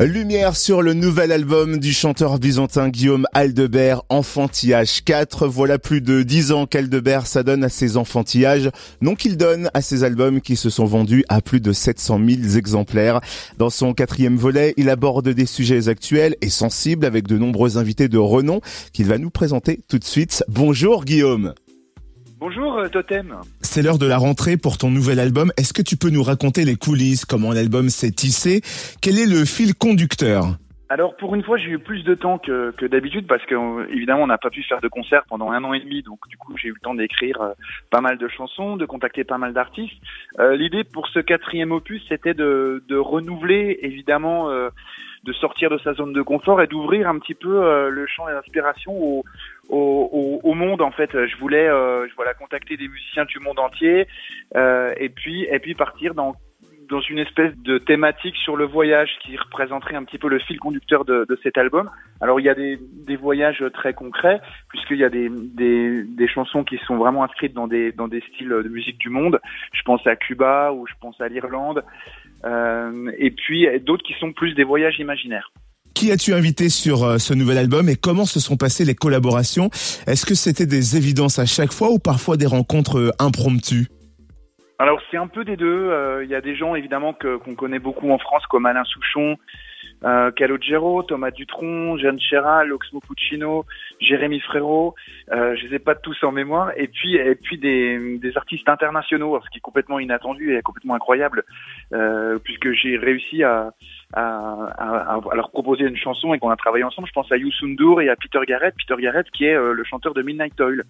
Lumière 0.00 0.56
sur 0.56 0.82
le 0.82 0.92
nouvel 0.92 1.30
album 1.30 1.78
du 1.78 1.92
chanteur 1.92 2.40
byzantin 2.40 2.88
Guillaume 2.88 3.28
Aldebert, 3.32 4.02
Enfantillage 4.08 5.04
4. 5.04 5.46
Voilà 5.46 5.78
plus 5.78 6.00
de 6.00 6.24
10 6.24 6.50
ans 6.50 6.66
qu'Aldebert 6.66 7.28
s'adonne 7.28 7.62
à 7.62 7.68
ses 7.68 7.96
enfantillages, 7.96 8.70
non 9.00 9.14
qu'il 9.14 9.36
donne 9.36 9.70
à 9.72 9.82
ses 9.82 10.02
albums 10.02 10.40
qui 10.40 10.56
se 10.56 10.68
sont 10.68 10.84
vendus 10.84 11.24
à 11.28 11.40
plus 11.40 11.60
de 11.60 11.72
700 11.72 12.18
000 12.28 12.56
exemplaires. 12.56 13.20
Dans 13.56 13.70
son 13.70 13.94
quatrième 13.94 14.36
volet, 14.36 14.74
il 14.76 14.90
aborde 14.90 15.28
des 15.28 15.46
sujets 15.46 15.88
actuels 15.88 16.34
et 16.40 16.50
sensibles 16.50 17.06
avec 17.06 17.28
de 17.28 17.38
nombreux 17.38 17.78
invités 17.78 18.08
de 18.08 18.18
renom 18.18 18.60
qu'il 18.92 19.06
va 19.06 19.18
nous 19.18 19.30
présenter 19.30 19.80
tout 19.88 20.00
de 20.00 20.04
suite. 20.04 20.42
Bonjour 20.48 21.04
Guillaume. 21.04 21.54
Bonjour 22.46 22.76
euh, 22.76 22.88
Totem. 22.88 23.36
C'est 23.62 23.80
l'heure 23.80 23.96
de 23.96 24.04
la 24.04 24.18
rentrée 24.18 24.58
pour 24.58 24.76
ton 24.76 24.90
nouvel 24.90 25.18
album. 25.18 25.50
Est-ce 25.56 25.72
que 25.72 25.80
tu 25.80 25.96
peux 25.96 26.10
nous 26.10 26.22
raconter 26.22 26.66
les 26.66 26.76
coulisses, 26.76 27.24
comment 27.24 27.52
l'album 27.52 27.88
s'est 27.88 28.10
tissé? 28.10 28.60
Quel 29.00 29.18
est 29.18 29.24
le 29.24 29.46
fil 29.46 29.74
conducteur? 29.74 30.58
Alors 30.90 31.16
pour 31.16 31.34
une 31.34 31.42
fois 31.42 31.56
j'ai 31.56 31.70
eu 31.70 31.78
plus 31.78 32.04
de 32.04 32.14
temps 32.14 32.36
que, 32.36 32.72
que 32.72 32.84
d'habitude 32.84 33.26
parce 33.26 33.42
que 33.46 33.90
évidemment 33.90 34.24
on 34.24 34.26
n'a 34.26 34.36
pas 34.36 34.50
pu 34.50 34.62
faire 34.62 34.82
de 34.82 34.88
concert 34.88 35.22
pendant 35.26 35.52
un 35.52 35.64
an 35.64 35.72
et 35.72 35.80
demi 35.80 36.02
donc 36.02 36.18
du 36.28 36.36
coup 36.36 36.54
j'ai 36.58 36.68
eu 36.68 36.72
le 36.72 36.80
temps 36.80 36.94
d'écrire 36.94 37.40
euh, 37.40 37.52
pas 37.90 38.02
mal 38.02 38.18
de 38.18 38.28
chansons, 38.28 38.76
de 38.76 38.84
contacter 38.84 39.24
pas 39.24 39.38
mal 39.38 39.54
d'artistes. 39.54 39.96
Euh, 40.38 40.54
L'idée 40.54 40.84
pour 40.84 41.08
ce 41.08 41.20
quatrième 41.20 41.72
opus 41.72 42.02
c'était 42.10 42.34
de, 42.34 42.84
de 42.86 42.96
renouveler 42.96 43.78
évidemment 43.80 44.50
euh, 44.50 44.68
de 45.24 45.32
sortir 45.32 45.70
de 45.70 45.78
sa 45.78 45.94
zone 45.94 46.12
de 46.12 46.22
confort 46.22 46.60
et 46.60 46.66
d'ouvrir 46.66 47.08
un 47.08 47.18
petit 47.18 47.34
peu 47.34 47.64
euh, 47.64 47.88
le 47.88 48.06
champ 48.06 48.26
d'inspiration 48.26 48.92
au, 48.92 49.24
au, 49.68 50.40
au, 50.42 50.54
monde 50.54 50.82
en 50.82 50.90
fait. 50.90 51.10
Je 51.12 51.36
voulais 51.38 51.66
euh, 51.66 52.06
je 52.08 52.14
voilà 52.14 52.34
contacter 52.34 52.76
des 52.76 52.88
musiciens 52.88 53.24
du 53.24 53.38
monde 53.38 53.58
entier 53.58 54.06
euh, 54.54 54.92
et 54.98 55.08
puis 55.08 55.46
et 55.50 55.58
puis 55.58 55.74
partir 55.74 56.14
dans 56.14 56.34
dans 56.90 57.00
une 57.00 57.18
espèce 57.18 57.56
de 57.56 57.78
thématique 57.78 58.36
sur 58.36 58.56
le 58.56 58.66
voyage 58.66 59.10
qui 59.22 59.36
représenterait 59.38 59.94
un 59.94 60.04
petit 60.04 60.18
peu 60.18 60.28
le 60.28 60.38
fil 60.38 60.58
conducteur 60.58 61.06
de, 61.06 61.24
de 61.26 61.38
cet 61.42 61.56
album. 61.56 61.90
Alors 62.20 62.40
il 62.40 62.44
y 62.44 62.48
a 62.48 62.54
des, 62.54 62.78
des 62.80 63.16
voyages 63.16 63.64
très 63.72 63.94
concrets 63.94 64.40
puisqu'il 64.68 64.98
y 64.98 65.04
a 65.04 65.08
des, 65.08 65.30
des, 65.30 66.04
des, 66.04 66.28
chansons 66.28 66.62
qui 66.62 66.78
sont 66.86 66.96
vraiment 66.96 67.24
inscrites 67.24 67.54
dans 67.54 67.66
des, 67.66 67.92
dans 67.92 68.08
des 68.08 68.20
styles 68.20 68.50
de 68.50 68.68
musique 68.68 68.98
du 68.98 69.08
monde. 69.08 69.40
Je 69.72 69.82
pense 69.82 70.06
à 70.06 70.16
Cuba 70.16 70.72
ou 70.72 70.86
je 70.86 70.94
pense 71.00 71.20
à 71.20 71.28
l'Irlande. 71.28 71.82
Euh, 72.44 73.10
et 73.18 73.30
puis 73.30 73.66
d'autres 73.80 74.04
qui 74.04 74.14
sont 74.20 74.32
plus 74.32 74.54
des 74.54 74.64
voyages 74.64 74.98
imaginaires. 74.98 75.50
Qui 75.94 76.10
as-tu 76.10 76.34
invité 76.34 76.68
sur 76.68 77.04
euh, 77.04 77.18
ce 77.18 77.34
nouvel 77.34 77.56
album 77.56 77.88
et 77.88 77.94
comment 77.94 78.24
se 78.24 78.40
sont 78.40 78.56
passées 78.56 78.84
les 78.84 78.94
collaborations? 78.94 79.70
Est-ce 80.06 80.26
que 80.26 80.34
c'était 80.34 80.66
des 80.66 80.96
évidences 80.96 81.38
à 81.38 81.46
chaque 81.46 81.72
fois 81.72 81.90
ou 81.90 81.98
parfois 81.98 82.36
des 82.36 82.46
rencontres 82.46 82.98
euh, 82.98 83.10
impromptues? 83.20 83.86
Alors 84.78 85.00
c'est 85.10 85.16
un 85.16 85.28
peu 85.28 85.44
des 85.44 85.56
deux. 85.56 85.92
Il 86.24 86.28
y 86.28 86.34
a 86.34 86.40
des 86.40 86.56
gens 86.56 86.74
évidemment 86.74 87.12
que 87.12 87.36
qu'on 87.36 87.54
connaît 87.54 87.78
beaucoup 87.78 88.10
en 88.10 88.18
France 88.18 88.42
comme 88.50 88.66
Alain 88.66 88.82
Souchon, 88.82 89.36
euh, 90.04 90.30
Calogero, 90.32 91.02
Thomas 91.02 91.30
Dutronc, 91.30 91.98
Jeanne 91.98 92.20
Chéral, 92.20 92.72
Oxmo 92.72 93.00
Puccino, 93.00 93.64
Jérémy 94.00 94.40
Frérot, 94.40 94.94
euh, 95.32 95.56
je 95.56 95.66
les 95.66 95.76
ai 95.76 95.78
pas 95.78 95.94
tous 95.94 96.16
en 96.22 96.32
mémoire, 96.32 96.72
et 96.76 96.88
puis 96.88 97.16
et 97.16 97.34
puis 97.34 97.58
des, 97.58 98.20
artistes 98.36 98.68
internationaux, 98.68 99.40
ce 99.44 99.50
qui 99.50 99.58
est 99.58 99.60
complètement 99.60 99.98
inattendu 99.98 100.56
et 100.56 100.62
complètement 100.62 100.94
incroyable, 100.94 101.44
euh, 101.92 102.38
puisque 102.38 102.72
j'ai 102.72 102.96
réussi 102.96 103.42
à, 103.42 103.72
leur 104.16 105.50
proposer 105.50 105.84
une 105.84 105.96
chanson 105.96 106.34
et 106.34 106.38
qu'on 106.38 106.50
a 106.50 106.56
travaillé 106.56 106.84
ensemble. 106.84 107.08
Je 107.08 107.12
pense 107.12 107.30
à 107.32 107.36
Youssou 107.36 107.66
N'Dour 107.66 108.00
et 108.00 108.08
à 108.08 108.16
Peter 108.16 108.38
Garrett, 108.46 108.74
Peter 108.76 109.00
Garrett 109.00 109.26
qui 109.30 109.44
est 109.44 109.54
euh, 109.54 109.72
le 109.72 109.84
chanteur 109.84 110.14
de 110.14 110.22
Midnight 110.22 110.60
Oil. 110.60 110.84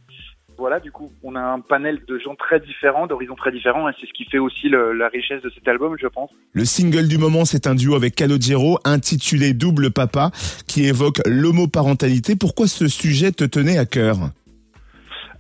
Voilà, 0.57 0.81
du 0.81 0.93
coup, 0.93 1.11
on 1.23 1.35
a 1.35 1.41
un 1.41 1.61
panel 1.61 2.01
de 2.07 2.19
gens 2.19 2.35
très 2.37 2.61
différents, 2.61 3.07
d'horizons 3.07 3.35
très 3.35 3.51
différents, 3.51 3.89
et 3.89 3.93
c'est 4.01 4.07
ce 4.07 4.13
qui 4.13 4.25
fait 4.25 4.39
aussi 4.39 4.69
le, 4.69 4.93
la 4.93 5.09
richesse 5.09 5.43
de 5.43 5.51
cet 5.51 5.67
album, 5.67 5.97
je 6.01 6.07
pense. 6.07 6.31
Le 6.53 6.65
single 6.65 7.09
du 7.09 7.19
moment, 7.19 7.45
c'est 7.45 7.67
un 7.67 7.75
duo 7.75 7.95
avec 7.95 8.15
Calogero, 8.15 8.79
intitulé 8.85 9.53
Double 9.53 9.91
Papa, 9.91 10.31
qui 10.69 10.87
évoque 10.87 11.21
l'homoparentalité. 11.27 12.37
Pourquoi 12.37 12.67
ce 12.67 12.89
sujet 12.89 13.33
te 13.33 13.45
tenait 13.45 13.79
à 13.79 13.87
cœur? 13.87 14.17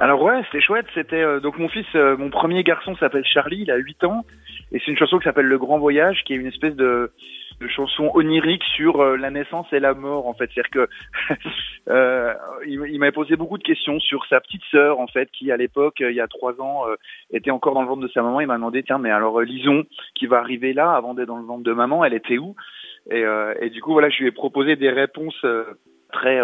Alors 0.00 0.22
ouais, 0.22 0.42
c'était 0.46 0.60
chouette. 0.60 0.86
C'était 0.94 1.22
euh, 1.22 1.40
donc 1.40 1.58
mon 1.58 1.68
fils, 1.68 1.86
euh, 1.94 2.16
mon 2.16 2.30
premier 2.30 2.62
garçon 2.64 2.96
s'appelle 2.96 3.24
Charlie, 3.24 3.60
il 3.62 3.70
a 3.70 3.76
8 3.76 4.04
ans, 4.04 4.24
et 4.72 4.80
c'est 4.80 4.90
une 4.90 4.98
chanson 4.98 5.18
qui 5.18 5.24
s'appelle 5.24 5.46
Le 5.46 5.58
Grand 5.58 5.78
Voyage, 5.78 6.22
qui 6.26 6.34
est 6.34 6.36
une 6.36 6.46
espèce 6.46 6.74
de 6.74 7.12
de 7.60 7.68
chansons 7.68 8.10
oniriques 8.14 8.64
sur 8.76 9.00
euh, 9.00 9.16
la 9.16 9.30
naissance 9.30 9.66
et 9.72 9.80
la 9.80 9.94
mort 9.94 10.26
en 10.26 10.34
fait. 10.34 10.50
C'est-à-dire 10.54 10.70
que 10.70 11.34
euh, 11.88 12.34
il, 12.66 12.98
m'avait 12.98 13.12
posé 13.12 13.36
beaucoup 13.36 13.58
de 13.58 13.62
questions 13.62 14.00
sur 14.00 14.24
sa 14.26 14.40
petite 14.40 14.62
sœur 14.70 15.00
en 15.00 15.06
fait, 15.06 15.30
qui 15.30 15.50
à 15.50 15.56
l'époque, 15.56 15.96
il 16.00 16.14
y 16.14 16.20
a 16.20 16.28
trois 16.28 16.60
ans, 16.60 16.88
euh, 16.88 16.96
était 17.30 17.50
encore 17.50 17.74
dans 17.74 17.82
le 17.82 17.88
ventre 17.88 18.02
de 18.02 18.08
sa 18.08 18.22
maman. 18.22 18.40
Il 18.40 18.46
m'a 18.46 18.56
demandé 18.56 18.82
tiens 18.82 18.98
mais 18.98 19.10
alors 19.10 19.40
euh, 19.40 19.44
Lison 19.44 19.84
qui 20.14 20.26
va 20.26 20.38
arriver 20.38 20.72
là 20.72 20.92
avant 20.92 21.14
d'être 21.14 21.28
dans 21.28 21.38
le 21.38 21.44
ventre 21.46 21.64
de 21.64 21.72
maman, 21.72 22.04
elle 22.04 22.14
était 22.14 22.38
où? 22.38 22.54
Et, 23.10 23.22
euh, 23.22 23.54
et, 23.60 23.70
du 23.70 23.82
coup 23.82 23.92
voilà, 23.92 24.08
je 24.08 24.18
lui 24.18 24.28
ai 24.28 24.32
proposé 24.32 24.76
des 24.76 24.90
réponses 24.90 25.44
très 26.12 26.40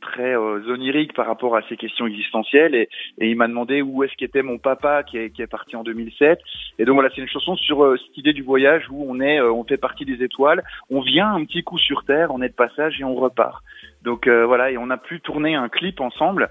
très 0.00 0.36
euh, 0.36 0.60
onirique 0.68 1.12
par 1.14 1.26
rapport 1.26 1.56
à 1.56 1.62
ces 1.68 1.76
questions 1.76 2.06
existentielles. 2.06 2.74
Et, 2.74 2.88
il 3.18 3.36
m'a 3.36 3.48
demandé 3.48 3.82
où 3.82 4.04
est-ce 4.04 4.14
qu'était 4.16 4.42
mon 4.42 4.58
papa 4.58 5.02
qui 5.02 5.18
est, 5.18 5.30
qui 5.30 5.42
est 5.42 5.46
parti 5.46 5.76
en 5.76 5.82
2007 5.82 6.38
et 6.78 6.84
donc 6.84 6.94
voilà 6.94 7.08
c'est 7.14 7.20
une 7.20 7.28
chanson 7.28 7.56
sur 7.56 7.82
euh, 7.82 7.96
cette 7.96 8.18
idée 8.18 8.32
du 8.32 8.42
voyage 8.42 8.84
où 8.90 9.04
on 9.08 9.20
est 9.20 9.40
euh, 9.40 9.52
on 9.52 9.64
fait 9.64 9.76
partie 9.76 10.04
des 10.04 10.22
étoiles. 10.22 10.62
On 10.90 11.00
vient 11.00 11.32
un 11.32 11.44
petit 11.44 11.62
coup 11.62 11.78
sur 11.78 12.04
terre 12.04 12.30
on 12.30 12.42
est 12.42 12.48
de 12.48 12.54
passage 12.54 13.00
et 13.00 13.04
on 13.04 13.14
repart. 13.14 13.62
Donc 14.02 14.26
euh, 14.26 14.46
voilà 14.46 14.70
et 14.70 14.78
on 14.78 14.90
a 14.90 14.96
pu 14.96 15.20
tourner 15.20 15.54
un 15.54 15.68
clip 15.68 16.00
ensemble 16.00 16.50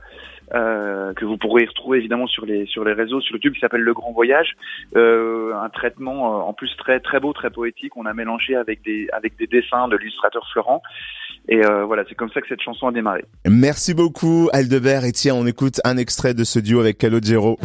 euh, 0.53 1.13
que 1.13 1.25
vous 1.25 1.37
pourrez 1.37 1.65
retrouver 1.65 1.97
évidemment 1.97 2.27
sur 2.27 2.45
les 2.45 2.65
sur 2.67 2.83
les 2.83 2.93
réseaux 2.93 3.21
sur 3.21 3.35
YouTube 3.35 3.53
qui 3.53 3.59
s'appelle 3.59 3.81
Le 3.81 3.93
Grand 3.93 4.11
Voyage. 4.11 4.55
Euh, 4.95 5.53
un 5.55 5.69
traitement 5.69 6.47
en 6.47 6.53
plus 6.53 6.75
très 6.77 6.99
très 6.99 7.19
beau 7.19 7.33
très 7.33 7.49
poétique. 7.49 7.97
On 7.97 8.05
a 8.05 8.13
mélangé 8.13 8.55
avec 8.55 8.83
des 8.83 9.07
avec 9.11 9.37
des 9.37 9.47
dessins 9.47 9.87
de 9.87 9.97
l'illustrateur 9.97 10.47
Florent. 10.51 10.81
Et 11.47 11.65
euh, 11.65 11.85
voilà, 11.85 12.03
c'est 12.07 12.15
comme 12.15 12.29
ça 12.31 12.41
que 12.41 12.47
cette 12.47 12.61
chanson 12.61 12.87
a 12.87 12.91
démarré. 12.91 13.25
Merci 13.47 13.93
beaucoup 13.93 14.49
Aldebert. 14.53 15.05
Et 15.05 15.11
tiens, 15.11 15.35
on 15.35 15.45
écoute 15.45 15.81
un 15.83 15.97
extrait 15.97 16.33
de 16.33 16.43
ce 16.43 16.59
duo 16.59 16.79
avec 16.79 16.97
Calogero. 16.97 17.57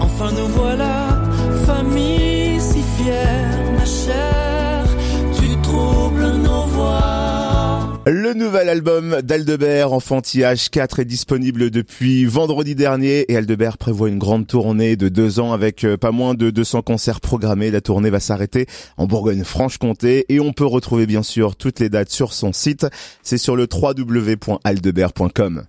Enfin 0.00 0.30
nous 0.32 0.48
voilà, 0.48 1.08
famille 1.66 2.60
si 2.60 2.82
fière, 2.82 3.72
ma 3.72 3.84
chère, 3.84 4.47
Le 8.28 8.34
nouvel 8.34 8.68
album 8.68 9.22
d'Aldebert, 9.22 9.94
Enfantillage 9.94 10.68
4, 10.68 11.00
est 11.00 11.06
disponible 11.06 11.70
depuis 11.70 12.26
vendredi 12.26 12.74
dernier 12.74 13.24
et 13.32 13.38
Aldebert 13.38 13.78
prévoit 13.78 14.10
une 14.10 14.18
grande 14.18 14.46
tournée 14.46 14.96
de 14.96 15.08
deux 15.08 15.40
ans 15.40 15.54
avec 15.54 15.82
euh, 15.84 15.96
pas 15.96 16.10
moins 16.10 16.34
de 16.34 16.50
200 16.50 16.82
concerts 16.82 17.22
programmés. 17.22 17.70
La 17.70 17.80
tournée 17.80 18.10
va 18.10 18.20
s'arrêter 18.20 18.66
en 18.98 19.06
Bourgogne-Franche-Comté 19.06 20.26
et 20.28 20.40
on 20.40 20.52
peut 20.52 20.66
retrouver 20.66 21.06
bien 21.06 21.22
sûr 21.22 21.56
toutes 21.56 21.80
les 21.80 21.88
dates 21.88 22.10
sur 22.10 22.34
son 22.34 22.52
site. 22.52 22.86
C'est 23.22 23.38
sur 23.38 23.56
le 23.56 23.66
www.aldebert.com. 23.72 25.64